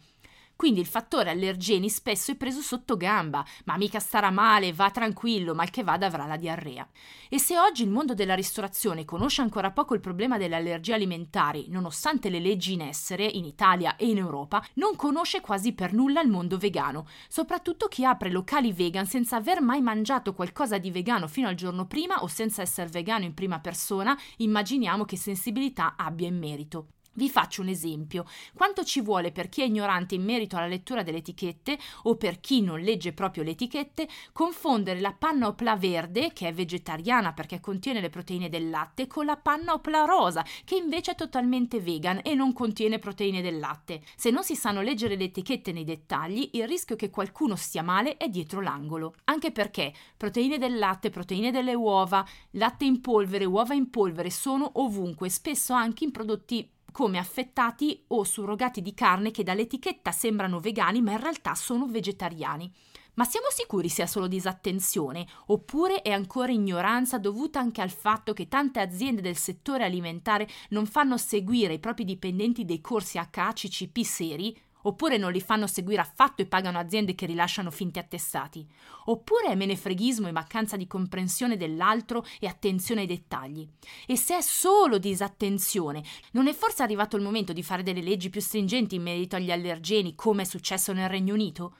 Quindi 0.56 0.80
il 0.80 0.86
fattore 0.86 1.30
allergeni 1.30 1.90
spesso 1.90 2.30
è 2.30 2.36
preso 2.36 2.60
sotto 2.60 2.96
gamba, 2.96 3.44
ma 3.64 3.76
mica 3.76 3.98
starà 3.98 4.30
male, 4.30 4.72
va 4.72 4.90
tranquillo, 4.90 5.54
mal 5.54 5.70
che 5.70 5.82
vada 5.82 6.06
avrà 6.06 6.26
la 6.26 6.36
diarrea. 6.36 6.88
E 7.28 7.38
se 7.40 7.58
oggi 7.58 7.82
il 7.82 7.90
mondo 7.90 8.14
della 8.14 8.34
ristorazione 8.34 9.04
conosce 9.04 9.42
ancora 9.42 9.72
poco 9.72 9.94
il 9.94 10.00
problema 10.00 10.38
delle 10.38 10.54
allergie 10.54 10.94
alimentari, 10.94 11.66
nonostante 11.68 12.30
le 12.30 12.38
leggi 12.38 12.72
in 12.74 12.82
essere 12.82 13.24
in 13.24 13.44
Italia 13.44 13.96
e 13.96 14.06
in 14.06 14.18
Europa, 14.18 14.64
non 14.74 14.94
conosce 14.94 15.40
quasi 15.40 15.72
per 15.72 15.92
nulla 15.92 16.20
il 16.20 16.30
mondo 16.30 16.56
vegano, 16.56 17.06
soprattutto 17.28 17.88
chi 17.88 18.04
apre 18.04 18.30
locali 18.30 18.72
vegan 18.72 19.06
senza 19.06 19.36
aver 19.36 19.60
mai 19.60 19.82
mangiato 19.82 20.34
qualcosa 20.34 20.78
di 20.78 20.90
vegano 20.92 21.26
fino 21.26 21.48
al 21.48 21.56
giorno 21.56 21.86
prima 21.86 22.22
o 22.22 22.28
senza 22.28 22.62
essere 22.62 22.88
vegano 22.88 23.24
in 23.24 23.34
prima 23.34 23.58
persona, 23.58 24.16
immaginiamo 24.36 25.04
che 25.04 25.16
sensibilità 25.16 25.94
abbia 25.96 26.28
in 26.28 26.38
merito. 26.38 26.93
Vi 27.16 27.30
faccio 27.30 27.62
un 27.62 27.68
esempio. 27.68 28.24
Quanto 28.54 28.82
ci 28.82 29.00
vuole 29.00 29.30
per 29.30 29.48
chi 29.48 29.62
è 29.62 29.66
ignorante 29.66 30.16
in 30.16 30.24
merito 30.24 30.56
alla 30.56 30.66
lettura 30.66 31.04
delle 31.04 31.18
etichette 31.18 31.78
o 32.04 32.16
per 32.16 32.40
chi 32.40 32.60
non 32.60 32.80
legge 32.80 33.12
proprio 33.12 33.44
le 33.44 33.52
etichette 33.52 34.08
confondere 34.32 34.98
la 34.98 35.12
panna 35.12 35.46
opla 35.46 35.76
verde, 35.76 36.32
che 36.32 36.48
è 36.48 36.52
vegetariana 36.52 37.32
perché 37.32 37.60
contiene 37.60 38.00
le 38.00 38.10
proteine 38.10 38.48
del 38.48 38.68
latte, 38.68 39.06
con 39.06 39.26
la 39.26 39.36
panna 39.36 39.74
opla 39.74 40.04
rosa, 40.04 40.44
che 40.64 40.74
invece 40.74 41.12
è 41.12 41.14
totalmente 41.14 41.78
vegan 41.78 42.20
e 42.24 42.34
non 42.34 42.52
contiene 42.52 42.98
proteine 42.98 43.42
del 43.42 43.60
latte. 43.60 44.02
Se 44.16 44.30
non 44.30 44.42
si 44.42 44.56
sanno 44.56 44.82
leggere 44.82 45.14
le 45.14 45.24
etichette 45.24 45.70
nei 45.70 45.84
dettagli, 45.84 46.50
il 46.54 46.66
rischio 46.66 46.96
che 46.96 47.10
qualcuno 47.10 47.54
stia 47.54 47.84
male 47.84 48.16
è 48.16 48.28
dietro 48.28 48.60
l'angolo. 48.60 49.14
Anche 49.26 49.52
perché 49.52 49.94
proteine 50.16 50.58
del 50.58 50.78
latte, 50.78 51.10
proteine 51.10 51.52
delle 51.52 51.74
uova, 51.74 52.26
latte 52.52 52.84
in 52.84 53.00
polvere, 53.00 53.44
uova 53.44 53.74
in 53.74 53.88
polvere 53.88 54.30
sono 54.30 54.68
ovunque, 54.74 55.28
spesso 55.28 55.72
anche 55.74 56.02
in 56.02 56.10
prodotti 56.10 56.68
come 56.94 57.18
affettati 57.18 58.04
o 58.06 58.22
surrogati 58.22 58.80
di 58.80 58.94
carne 58.94 59.32
che 59.32 59.42
dall'etichetta 59.42 60.12
sembrano 60.12 60.60
vegani 60.60 61.02
ma 61.02 61.10
in 61.10 61.20
realtà 61.20 61.56
sono 61.56 61.88
vegetariani. 61.88 62.72
Ma 63.14 63.24
siamo 63.24 63.48
sicuri 63.50 63.88
sia 63.88 64.06
solo 64.06 64.28
disattenzione 64.28 65.26
oppure 65.46 66.02
è 66.02 66.12
ancora 66.12 66.52
ignoranza 66.52 67.18
dovuta 67.18 67.58
anche 67.58 67.80
al 67.80 67.90
fatto 67.90 68.32
che 68.32 68.46
tante 68.46 68.78
aziende 68.78 69.22
del 69.22 69.36
settore 69.36 69.82
alimentare 69.82 70.46
non 70.68 70.86
fanno 70.86 71.16
seguire 71.16 71.74
i 71.74 71.80
propri 71.80 72.04
dipendenti 72.04 72.64
dei 72.64 72.80
corsi 72.80 73.18
HACCP 73.18 74.02
seri 74.02 74.56
oppure 74.86 75.16
non 75.16 75.32
li 75.32 75.40
fanno 75.40 75.66
seguire 75.66 76.00
affatto 76.00 76.42
e 76.42 76.46
pagano 76.46 76.78
aziende 76.78 77.14
che 77.14 77.26
rilasciano 77.26 77.70
finti 77.70 77.98
attestati, 77.98 78.66
oppure 79.06 79.48
è 79.48 79.54
menefreghismo 79.54 80.28
e 80.28 80.32
mancanza 80.32 80.76
di 80.76 80.86
comprensione 80.86 81.56
dell'altro 81.56 82.24
e 82.40 82.46
attenzione 82.46 83.02
ai 83.02 83.06
dettagli. 83.06 83.68
E 84.06 84.16
se 84.16 84.38
è 84.38 84.40
solo 84.40 84.98
disattenzione, 84.98 86.02
non 86.32 86.46
è 86.46 86.52
forse 86.52 86.82
arrivato 86.82 87.16
il 87.16 87.22
momento 87.22 87.52
di 87.52 87.62
fare 87.62 87.82
delle 87.82 88.02
leggi 88.02 88.30
più 88.30 88.40
stringenti 88.40 88.94
in 88.96 89.02
merito 89.02 89.36
agli 89.36 89.50
allergeni, 89.50 90.14
come 90.14 90.42
è 90.42 90.46
successo 90.46 90.92
nel 90.92 91.08
Regno 91.08 91.34
Unito? 91.34 91.74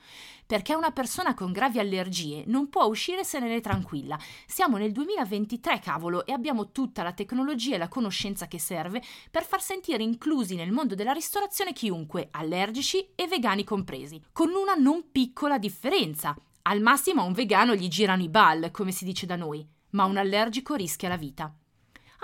Perché 0.47 0.75
una 0.75 0.91
persona 0.91 1.35
con 1.35 1.53
gravi 1.53 1.79
allergie 1.79 2.45
non 2.47 2.69
può 2.69 2.85
uscire 2.85 3.25
se 3.25 3.39
ne 3.39 3.55
è 3.55 3.61
tranquilla. 3.61 4.19
Siamo 4.47 4.77
nel 4.77 4.93
2023, 4.93 5.79
cavolo, 5.81 6.27
e 6.27 6.33
abbiamo 6.33 6.71
tutta 6.71 7.03
la 7.03 7.13
tecnologia 7.13 7.75
e 7.75 7.79
la 7.79 7.89
conoscenza 7.89 8.47
che 8.47 8.59
serve 8.59 9.03
per 9.31 9.45
far 9.45 9.63
sentire 9.63 10.03
inclusi 10.03 10.55
nel 10.55 10.73
mondo 10.73 10.95
della 10.95 11.13
ristorazione 11.13 11.73
chiunque, 11.73 12.29
allergici 12.31 13.09
e 13.15 13.27
vegani 13.27 13.65
compresi, 13.65 14.23
con 14.33 14.51
una 14.51 14.75
non 14.75 15.11
piccola 15.11 15.59
differenza. 15.59 16.37
Al 16.63 16.81
massimo 16.81 17.23
a 17.23 17.25
un 17.25 17.33
vegano 17.33 17.75
gli 17.75 17.89
girano 17.89 18.23
i 18.23 18.29
ball, 18.29 18.71
come 18.71 18.91
si 18.91 19.05
dice 19.05 19.27
da 19.27 19.37
noi, 19.37 19.67
ma 19.91 20.05
un 20.05 20.17
allergico 20.17 20.75
rischia 20.75 21.09
la 21.09 21.17
vita. 21.17 21.55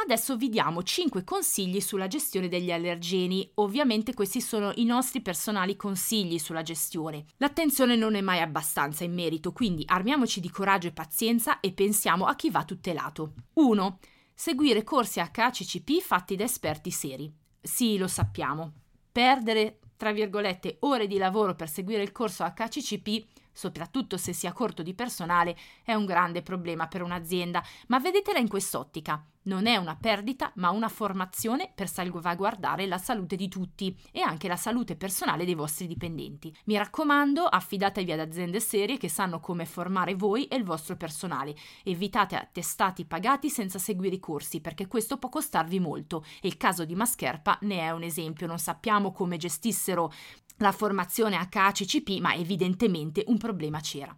Adesso 0.03 0.37
vi 0.37 0.49
diamo 0.49 0.83
5 0.83 1.25
consigli 1.25 1.81
sulla 1.81 2.07
gestione 2.07 2.49
degli 2.49 2.73
allergeni. 2.73 3.49
Ovviamente 3.57 4.15
questi 4.15 4.41
sono 4.41 4.73
i 4.77 4.85
nostri 4.85 5.21
personali 5.21 5.77
consigli 5.77 6.39
sulla 6.39 6.63
gestione. 6.63 7.27
L'attenzione 7.37 7.97
non 7.97 8.15
è 8.15 8.23
mai 8.23 8.41
abbastanza 8.41 9.05
in 9.05 9.13
merito, 9.13 9.53
quindi 9.53 9.85
armiamoci 9.87 10.41
di 10.41 10.51
coraggio 10.51 10.89
e 10.89 10.93
pazienza 10.93 11.61
e 11.61 11.73
pensiamo 11.73 12.25
a 12.25 12.35
chi 12.35 12.51
va 12.51 12.65
tutelato. 12.65 13.35
1. 13.55 13.99
Seguire 14.35 14.85
corsi 14.85 15.21
HACCP 15.21 16.01
fatti 16.01 16.35
da 16.35 16.45
esperti 16.45 16.91
seri. 16.91 17.33
Sì, 17.61 17.99
lo 17.99 18.09
sappiamo. 18.09 18.73
Perdere, 19.13 19.81
tra 19.99 20.13
virgolette, 20.13 20.79
ore 20.81 21.07
di 21.07 21.19
lavoro 21.19 21.55
per 21.55 21.69
seguire 21.69 22.03
il 22.03 22.11
corso 22.11 22.43
HACCP 22.43 23.27
soprattutto 23.53 24.17
se 24.17 24.33
si 24.33 24.47
ha 24.47 24.53
corto 24.53 24.83
di 24.83 24.95
personale, 24.95 25.57
è 25.83 25.95
un 25.95 26.07
grande 26.07 26.43
problema 26.43 26.87
per 26.87 27.03
un'azienda, 27.03 27.63
ma 27.89 27.99
vedetela 27.99 28.39
in 28.39 28.49
quest'ottica. 28.49 29.25
Non 29.43 29.67
è 29.67 29.77
una 29.77 29.97
perdita, 29.97 30.53
ma 30.57 30.69
una 30.69 30.91
formazione 30.91 31.73
per 31.75 31.89
salvaguardare 31.89 32.87
la 32.87 32.99
salute 32.99 33.37
di 33.37 33.49
tutti 33.49 33.97
e 34.13 34.21
anche 34.21 34.49
la 34.49 34.57
salute 34.57 34.97
personale 34.97 35.47
dei 35.47 35.55
vostri 35.55 35.87
dipendenti. 35.87 36.55
Mi 36.67 36.77
raccomando, 36.77 37.45
affidatevi 37.45 38.13
ad 38.13 38.21
aziende 38.21 38.61
serie 38.61 38.99
che 38.99 39.09
sanno 39.09 39.41
come 39.41 39.65
formare 39.65 40.15
voi 40.15 40.45
e 40.45 40.57
il 40.57 40.65
vostro 40.65 40.97
personale. 40.97 41.57
Evitate 41.85 42.37
attestati 42.37 43.07
pagati 43.07 43.49
senza 43.49 43.79
seguire 43.79 44.17
i 44.17 44.21
corsi, 44.21 44.61
perché 44.61 44.87
questo 44.87 45.17
può 45.17 45.31
costarvi 45.31 45.81
molto 45.81 46.23
e 46.43 46.49
il 46.49 46.59
caso 46.59 46.85
di 46.85 46.95
Mascherpa 46.95 47.57
ne 47.63 47.81
è 47.81 47.91
un 47.93 48.03
esempio. 48.03 48.47
Non 48.47 48.59
sappiamo 48.59 49.11
come 49.11 49.39
gestissero 49.39 50.13
la 50.61 50.73
formazione 50.73 51.37
HACCP, 51.37 52.21
ma 52.21 52.35
evidentemente 52.35 53.25
un 53.27 53.39
problema 53.39 53.81
c'era. 53.81 54.17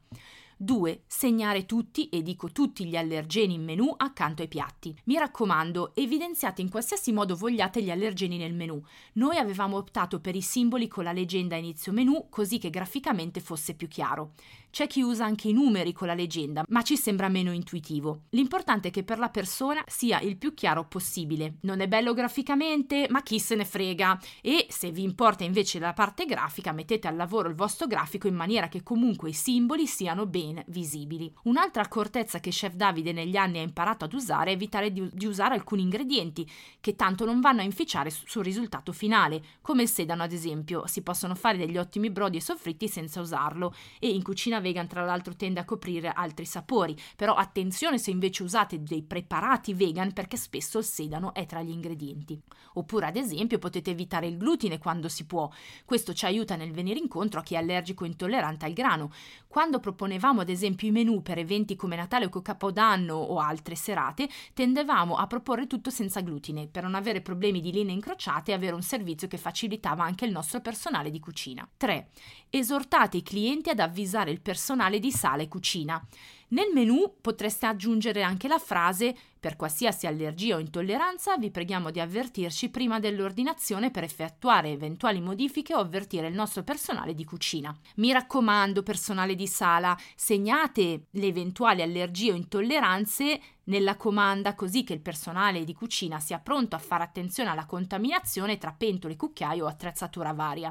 2. 0.62 1.02
Segnare 1.08 1.66
tutti, 1.66 2.08
e 2.08 2.22
dico 2.22 2.52
tutti 2.52 2.84
gli 2.84 2.94
allergeni 2.94 3.54
in 3.54 3.64
menù 3.64 3.92
accanto 3.96 4.42
ai 4.42 4.48
piatti. 4.48 4.96
Mi 5.04 5.18
raccomando, 5.18 5.92
evidenziate 5.94 6.62
in 6.62 6.70
qualsiasi 6.70 7.10
modo 7.10 7.34
vogliate 7.34 7.82
gli 7.82 7.90
allergeni 7.90 8.38
nel 8.38 8.54
menù. 8.54 8.80
Noi 9.14 9.38
avevamo 9.38 9.76
optato 9.76 10.20
per 10.20 10.36
i 10.36 10.40
simboli 10.40 10.86
con 10.86 11.02
la 11.02 11.12
leggenda 11.12 11.56
inizio 11.56 11.92
menù 11.92 12.28
così 12.28 12.58
che 12.58 12.70
graficamente 12.70 13.40
fosse 13.40 13.74
più 13.74 13.88
chiaro. 13.88 14.34
C'è 14.70 14.86
chi 14.86 15.02
usa 15.02 15.26
anche 15.26 15.48
i 15.48 15.52
numeri 15.52 15.92
con 15.92 16.06
la 16.06 16.14
leggenda, 16.14 16.64
ma 16.68 16.82
ci 16.82 16.96
sembra 16.96 17.28
meno 17.28 17.52
intuitivo. 17.52 18.22
L'importante 18.30 18.88
è 18.88 18.90
che 18.90 19.02
per 19.02 19.18
la 19.18 19.28
persona 19.28 19.82
sia 19.86 20.20
il 20.20 20.38
più 20.38 20.54
chiaro 20.54 20.86
possibile. 20.86 21.56
Non 21.62 21.80
è 21.80 21.88
bello 21.88 22.14
graficamente, 22.14 23.06
ma 23.10 23.22
chi 23.22 23.38
se 23.38 23.54
ne 23.54 23.66
frega. 23.66 24.18
E 24.40 24.66
se 24.70 24.90
vi 24.90 25.02
importa 25.02 25.44
invece 25.44 25.78
la 25.78 25.92
parte 25.92 26.24
grafica, 26.24 26.72
mettete 26.72 27.06
al 27.06 27.16
lavoro 27.16 27.50
il 27.50 27.54
vostro 27.54 27.86
grafico 27.86 28.28
in 28.28 28.34
maniera 28.34 28.68
che 28.68 28.82
comunque 28.82 29.28
i 29.28 29.34
simboli 29.34 29.86
siano 29.86 30.24
ben 30.24 30.51
visibili. 30.66 31.32
Un'altra 31.44 31.82
accortezza 31.82 32.40
che 32.40 32.50
Chef 32.50 32.74
Davide 32.74 33.12
negli 33.12 33.36
anni 33.36 33.58
ha 33.58 33.62
imparato 33.62 34.04
ad 34.04 34.12
usare 34.12 34.50
è 34.50 34.54
evitare 34.54 34.92
di, 34.92 35.08
di 35.12 35.26
usare 35.26 35.54
alcuni 35.54 35.82
ingredienti 35.82 36.48
che 36.80 36.96
tanto 36.96 37.24
non 37.24 37.40
vanno 37.40 37.60
a 37.60 37.64
inficiare 37.64 38.10
sul 38.10 38.32
su 38.32 38.40
risultato 38.40 38.92
finale, 38.92 39.42
come 39.60 39.82
il 39.82 39.88
sedano 39.88 40.22
ad 40.22 40.32
esempio. 40.32 40.86
Si 40.86 41.02
possono 41.02 41.34
fare 41.34 41.56
degli 41.56 41.78
ottimi 41.78 42.10
brodi 42.10 42.38
e 42.38 42.40
soffritti 42.40 42.88
senza 42.88 43.20
usarlo 43.20 43.74
e 43.98 44.08
in 44.08 44.22
cucina 44.22 44.58
vegan 44.58 44.88
tra 44.88 45.04
l'altro 45.04 45.36
tende 45.36 45.60
a 45.60 45.64
coprire 45.64 46.10
altri 46.10 46.44
sapori, 46.44 46.96
però 47.14 47.34
attenzione 47.34 47.98
se 47.98 48.10
invece 48.10 48.42
usate 48.42 48.82
dei 48.82 49.02
preparati 49.02 49.74
vegan 49.74 50.12
perché 50.12 50.36
spesso 50.36 50.78
il 50.78 50.84
sedano 50.84 51.34
è 51.34 51.46
tra 51.46 51.62
gli 51.62 51.70
ingredienti. 51.70 52.40
Oppure 52.74 53.06
ad 53.06 53.16
esempio 53.16 53.58
potete 53.58 53.90
evitare 53.90 54.26
il 54.26 54.36
glutine 54.36 54.78
quando 54.78 55.08
si 55.08 55.24
può, 55.24 55.50
questo 55.84 56.12
ci 56.12 56.24
aiuta 56.24 56.56
nel 56.56 56.72
venire 56.72 56.98
incontro 56.98 57.40
a 57.40 57.42
chi 57.42 57.54
è 57.54 57.58
allergico 57.58 58.04
o 58.04 58.06
intollerante 58.06 58.64
al 58.64 58.72
grano. 58.72 59.12
Quando 59.46 59.78
proponevamo 59.78 60.41
ad 60.42 60.50
esempio 60.50 60.88
i 60.88 60.92
menù 60.92 61.22
per 61.22 61.38
eventi 61.38 61.76
come 61.76 61.96
Natale 61.96 62.28
o 62.30 62.42
Capodanno 62.42 63.14
o 63.14 63.38
altre 63.38 63.74
serate, 63.74 64.28
tendevamo 64.52 65.16
a 65.16 65.26
proporre 65.26 65.66
tutto 65.66 65.90
senza 65.90 66.20
glutine 66.20 66.66
per 66.66 66.82
non 66.82 66.94
avere 66.94 67.22
problemi 67.22 67.60
di 67.60 67.72
linee 67.72 67.94
incrociate 67.94 68.50
e 68.50 68.54
avere 68.54 68.74
un 68.74 68.82
servizio 68.82 69.28
che 69.28 69.38
facilitava 69.38 70.04
anche 70.04 70.24
il 70.24 70.32
nostro 70.32 70.60
personale 70.60 71.10
di 71.10 71.20
cucina. 71.20 71.68
3. 71.76 72.08
Esortate 72.50 73.16
i 73.16 73.22
clienti 73.22 73.70
ad 73.70 73.80
avvisare 73.80 74.30
il 74.30 74.40
personale 74.40 74.98
di 74.98 75.10
sala 75.10 75.42
e 75.42 75.48
cucina. 75.48 76.04
Nel 76.52 76.70
menu 76.74 77.14
potreste 77.18 77.64
aggiungere 77.64 78.22
anche 78.22 78.46
la 78.46 78.58
frase 78.58 79.16
per 79.40 79.56
qualsiasi 79.56 80.06
allergia 80.06 80.56
o 80.56 80.58
intolleranza 80.58 81.38
vi 81.38 81.50
preghiamo 81.50 81.90
di 81.90 81.98
avvertirci 81.98 82.68
prima 82.68 83.00
dell'ordinazione 83.00 83.90
per 83.90 84.04
effettuare 84.04 84.68
eventuali 84.68 85.22
modifiche 85.22 85.74
o 85.74 85.78
avvertire 85.78 86.28
il 86.28 86.34
nostro 86.34 86.62
personale 86.62 87.14
di 87.14 87.24
cucina. 87.24 87.74
Mi 87.96 88.12
raccomando, 88.12 88.82
personale 88.82 89.34
di 89.34 89.46
sala, 89.46 89.96
segnate 90.14 91.06
le 91.10 91.26
eventuali 91.26 91.80
allergie 91.80 92.32
o 92.32 92.36
intolleranze 92.36 93.40
nella 93.64 93.96
comanda 93.96 94.54
così 94.54 94.84
che 94.84 94.92
il 94.92 95.00
personale 95.00 95.64
di 95.64 95.72
cucina 95.72 96.20
sia 96.20 96.38
pronto 96.38 96.76
a 96.76 96.80
fare 96.80 97.02
attenzione 97.02 97.48
alla 97.48 97.64
contaminazione 97.64 98.58
tra 98.58 98.74
pentole, 98.76 99.16
cucchiaio 99.16 99.64
o 99.64 99.68
attrezzatura 99.68 100.34
varia. 100.34 100.70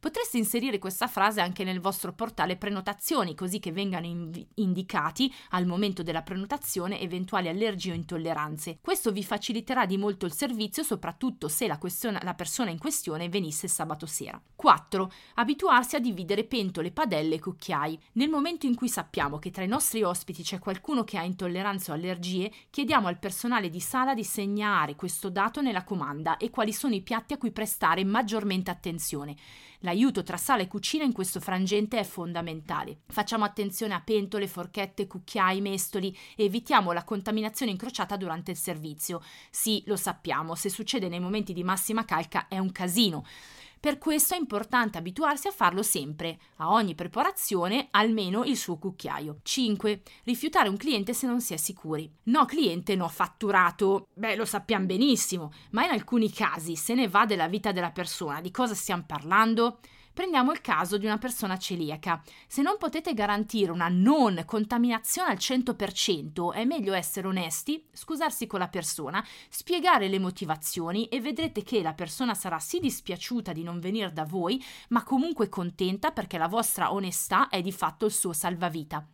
Potreste 0.00 0.38
inserire 0.38 0.78
questa 0.78 1.08
frase 1.08 1.40
anche 1.40 1.64
nel 1.64 1.80
vostro 1.80 2.12
portale 2.12 2.56
prenotazioni, 2.56 3.34
così 3.34 3.58
che 3.58 3.72
vengano 3.72 4.06
inv- 4.06 4.46
indicati 4.54 5.32
al 5.50 5.66
momento 5.66 6.04
della 6.04 6.22
prenotazione 6.22 7.00
eventuali 7.00 7.48
allergie 7.48 7.90
o 7.90 7.94
intolleranze. 7.94 8.78
Questo 8.80 9.10
vi 9.10 9.24
faciliterà 9.24 9.86
di 9.86 9.96
molto 9.96 10.24
il 10.24 10.32
servizio, 10.32 10.84
soprattutto 10.84 11.48
se 11.48 11.66
la, 11.66 11.78
questione, 11.78 12.20
la 12.22 12.34
persona 12.34 12.70
in 12.70 12.78
questione 12.78 13.28
venisse 13.28 13.66
sabato 13.66 14.06
sera. 14.06 14.40
4. 14.54 15.10
Abituarsi 15.34 15.96
a 15.96 16.00
dividere 16.00 16.44
pentole, 16.44 16.92
padelle 16.92 17.34
e 17.34 17.40
cucchiai. 17.40 17.98
Nel 18.12 18.28
momento 18.28 18.66
in 18.66 18.76
cui 18.76 18.88
sappiamo 18.88 19.38
che 19.40 19.50
tra 19.50 19.64
i 19.64 19.68
nostri 19.68 20.04
ospiti 20.04 20.44
c'è 20.44 20.60
qualcuno 20.60 21.02
che 21.02 21.18
ha 21.18 21.24
intolleranze 21.24 21.90
o 21.90 21.94
allergie, 21.94 22.52
chiediamo 22.70 23.08
al 23.08 23.18
personale 23.18 23.68
di 23.68 23.80
sala 23.80 24.14
di 24.14 24.24
segnare 24.24 24.94
questo 24.94 25.28
dato 25.28 25.60
nella 25.60 25.82
comanda 25.82 26.36
e 26.36 26.50
quali 26.50 26.72
sono 26.72 26.94
i 26.94 27.02
piatti 27.02 27.32
a 27.32 27.38
cui 27.38 27.50
prestare 27.50 28.04
maggiormente 28.04 28.70
attenzione. 28.70 29.34
L'aiuto 29.82 30.24
tra 30.24 30.36
sala 30.36 30.62
e 30.62 30.66
cucina 30.66 31.04
in 31.04 31.12
questo 31.12 31.38
frangente 31.38 32.00
è 32.00 32.04
fondamentale. 32.04 33.02
Facciamo 33.06 33.44
attenzione 33.44 33.94
a 33.94 34.00
pentole, 34.00 34.48
forchette, 34.48 35.06
cucchiai, 35.06 35.60
mestoli 35.60 36.16
e 36.34 36.44
evitiamo 36.44 36.90
la 36.90 37.04
contaminazione 37.04 37.70
incrociata 37.70 38.16
durante 38.16 38.50
il 38.50 38.56
servizio. 38.56 39.22
Sì, 39.50 39.84
lo 39.86 39.94
sappiamo, 39.94 40.56
se 40.56 40.68
succede 40.68 41.08
nei 41.08 41.20
momenti 41.20 41.52
di 41.52 41.62
massima 41.62 42.04
calca 42.04 42.48
è 42.48 42.58
un 42.58 42.72
casino. 42.72 43.24
Per 43.80 43.98
questo 43.98 44.34
è 44.34 44.38
importante 44.38 44.98
abituarsi 44.98 45.46
a 45.46 45.52
farlo 45.52 45.82
sempre, 45.82 46.38
a 46.56 46.72
ogni 46.72 46.96
preparazione 46.96 47.88
almeno 47.92 48.42
il 48.42 48.56
suo 48.56 48.76
cucchiaio. 48.76 49.38
5. 49.42 50.02
Rifiutare 50.24 50.68
un 50.68 50.76
cliente 50.76 51.14
se 51.14 51.28
non 51.28 51.40
si 51.40 51.54
è 51.54 51.56
sicuri. 51.56 52.10
No 52.24 52.44
cliente, 52.44 52.96
no 52.96 53.08
fatturato. 53.08 54.08
Beh, 54.14 54.34
lo 54.34 54.44
sappiamo 54.44 54.86
benissimo, 54.86 55.52
ma 55.70 55.84
in 55.84 55.90
alcuni 55.90 56.32
casi 56.32 56.74
se 56.74 56.94
ne 56.94 57.06
va 57.06 57.24
della 57.24 57.46
vita 57.46 57.70
della 57.70 57.92
persona. 57.92 58.40
Di 58.40 58.50
cosa 58.50 58.74
stiamo 58.74 59.04
parlando? 59.06 59.78
Prendiamo 60.18 60.50
il 60.50 60.60
caso 60.60 60.98
di 60.98 61.06
una 61.06 61.16
persona 61.16 61.56
celiaca. 61.58 62.20
Se 62.48 62.60
non 62.60 62.76
potete 62.76 63.14
garantire 63.14 63.70
una 63.70 63.86
non 63.86 64.42
contaminazione 64.46 65.30
al 65.30 65.36
100%, 65.36 66.52
è 66.54 66.64
meglio 66.64 66.92
essere 66.92 67.28
onesti, 67.28 67.86
scusarsi 67.92 68.48
con 68.48 68.58
la 68.58 68.66
persona, 68.66 69.24
spiegare 69.48 70.08
le 70.08 70.18
motivazioni 70.18 71.06
e 71.06 71.20
vedrete 71.20 71.62
che 71.62 71.82
la 71.82 71.94
persona 71.94 72.34
sarà 72.34 72.58
sì 72.58 72.80
dispiaciuta 72.80 73.52
di 73.52 73.62
non 73.62 73.78
venire 73.78 74.12
da 74.12 74.24
voi, 74.24 74.60
ma 74.88 75.04
comunque 75.04 75.48
contenta 75.48 76.10
perché 76.10 76.36
la 76.36 76.48
vostra 76.48 76.92
onestà 76.92 77.48
è 77.48 77.62
di 77.62 77.70
fatto 77.70 78.04
il 78.04 78.12
suo 78.12 78.32
salvavita. 78.32 79.06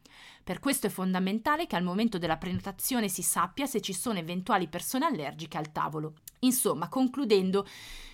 Per 0.44 0.58
questo 0.58 0.88
è 0.88 0.90
fondamentale 0.90 1.66
che 1.66 1.74
al 1.74 1.82
momento 1.82 2.18
della 2.18 2.36
prenotazione 2.36 3.08
si 3.08 3.22
sappia 3.22 3.64
se 3.64 3.80
ci 3.80 3.94
sono 3.94 4.18
eventuali 4.18 4.68
persone 4.68 5.06
allergiche 5.06 5.56
al 5.56 5.72
tavolo. 5.72 6.16
Insomma, 6.40 6.88
concludendo, 6.88 7.66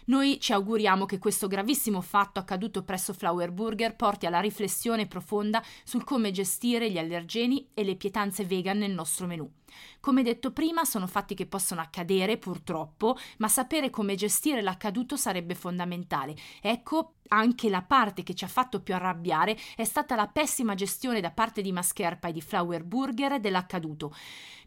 noi 0.07 0.39
ci 0.41 0.53
auguriamo 0.53 1.05
che 1.07 1.19
questo 1.19 1.49
gravissimo 1.49 2.01
fatto 2.01 2.39
accaduto 2.39 2.85
presso 2.85 3.13
Flower 3.13 3.51
Burger 3.51 3.97
porti 3.97 4.27
alla 4.27 4.41
riflessione 4.41 5.07
profonda 5.07 5.63
sul 5.85 6.05
come 6.05 6.31
gestire 6.31 6.91
gli 6.91 6.99
allergeni 6.99 7.71
e 7.75 7.85
le 7.85 7.97
pietanze 7.97 8.45
vegan 8.45 8.79
nel 8.79 8.93
nostro 8.93 9.27
menù. 9.27 9.51
Come 10.01 10.23
detto 10.23 10.53
prima, 10.53 10.85
sono 10.85 11.07
fatti 11.07 11.35
che 11.35 11.47
possono 11.47 11.81
accadere, 11.81 12.39
purtroppo, 12.39 13.17
ma 13.39 13.49
sapere 13.49 13.91
come 13.91 14.15
gestire 14.15 14.63
l'accaduto 14.63 15.17
sarebbe 15.17 15.55
fondamentale. 15.55 16.35
Ecco, 16.61 17.15
anche 17.29 17.69
la 17.69 17.83
parte 17.83 18.25
che 18.25 18.35
ci 18.35 18.45
ha 18.45 18.49
fatto 18.49 18.81
più 18.81 18.95
arrabbiare 18.95 19.57
è 19.77 19.85
stata 19.85 20.17
la 20.17 20.27
pessima 20.27 20.75
gestione 20.75 21.21
da 21.21 21.31
parte 21.31 21.63
di 21.63 21.71
Mascherpa 21.71 22.20
e 22.29 22.33
di 22.33 22.41
Flower 22.41 22.85
Burger 22.85 23.41
dell'accaduto. 23.41 24.13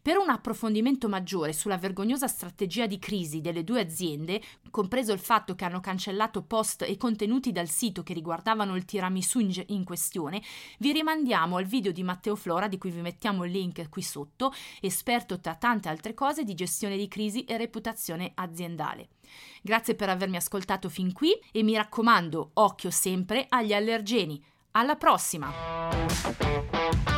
Per 0.03 0.17
un 0.17 0.29
approfondimento 0.29 1.07
maggiore 1.07 1.53
sulla 1.53 1.77
vergognosa 1.77 2.27
strategia 2.27 2.88
di 2.88 3.00
crisi 3.00 3.39
delle 3.39 3.63
due 3.63 3.79
aziende, 3.79 4.41
compreso 4.69 5.13
il 5.13 5.19
fatto 5.19 5.55
che 5.55 5.63
hanno 5.63 5.79
cancellato 5.79 6.43
post 6.43 6.81
e 6.81 6.98
contenuti 6.98 7.53
dal 7.53 7.69
sito 7.69 8.03
che 8.03 8.13
riguardavano 8.13 8.75
il 8.75 8.83
tiramisù 8.83 9.39
in 9.67 9.86
questione, 9.86 10.41
vi 10.79 10.91
rimandiamo 10.91 11.55
al 11.55 11.63
video 11.63 11.93
di 11.93 12.03
Matteo 12.03 12.36
Flora, 12.36 12.67
di 12.67 12.77
cui 12.77 12.91
vi 12.91 13.00
mettiamo 13.00 13.45
il 13.45 13.53
link 13.53 13.88
qui 13.88 14.01
sotto, 14.01 14.53
esperto 14.81 15.39
tra 15.39 15.55
tante 15.55 15.88
altre 15.88 16.13
cose 16.13 16.43
di 16.43 16.53
gestione 16.53 16.98
di 16.98 17.07
crisi 17.07 17.45
e 17.45 17.55
reputazione 17.55 18.33
aziendale. 18.36 19.07
Grazie 19.62 19.95
per 19.95 20.10
avermi 20.10 20.36
ascoltato 20.36 20.89
fin 20.89 21.13
qui 21.13 21.31
e 21.53 21.63
mi 21.63 21.75
raccomando, 21.75 22.51
occhio 22.55 22.89
sempre 22.89 23.45
agli 23.48 23.72
allergeni. 23.72 24.43
Alla 24.72 24.98
prossima! 24.98 27.12